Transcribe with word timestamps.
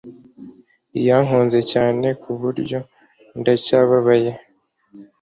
iyankunze 0.99 1.59
cyane 1.71 2.07
kuburyo 2.21 2.79
ndacyababaye 3.39 4.31